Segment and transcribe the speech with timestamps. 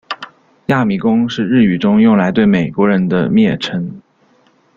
[0.65, 4.01] 亚米公是日语中用来对美国人的蔑称。